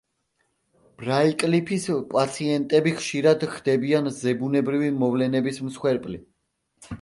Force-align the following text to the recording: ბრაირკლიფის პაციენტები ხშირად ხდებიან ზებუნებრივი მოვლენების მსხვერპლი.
ბრაირკლიფის 1.01 1.85
პაციენტები 2.13 2.93
ხშირად 3.01 3.45
ხდებიან 3.57 4.09
ზებუნებრივი 4.21 4.91
მოვლენების 5.05 5.63
მსხვერპლი. 5.69 6.19